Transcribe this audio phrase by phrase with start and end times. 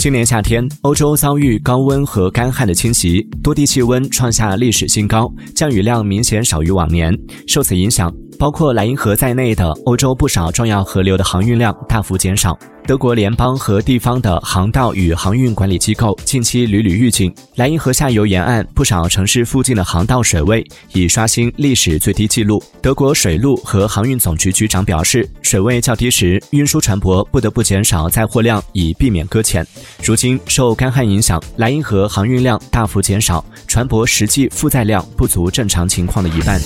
[0.00, 7.14] 今年夏天，欧洲遭遇高温和干旱的侵袭，多地气温创下历史新高，降雨量明显少于往年。
[7.46, 8.10] 受此影响，
[8.40, 12.58] 包括莱茵河在内的欧洲不少重要河流的航运量大幅减少。
[12.86, 22.60] 德国联邦和地方的航道与航运管理机构近期屡屡预警，莱茵河下游沿岸不少城市附近的航道水位已刷新历史最低纪录。
[22.80, 29.64] 德国水路和航运总局局长表示，水位较低时，运输船舶不得不减少载货量，以避免搁浅。
[30.02, 36.58] 如今受干旱影响，莱茵河航运量大幅减少，船舶实际负载量不足正常情况的一半。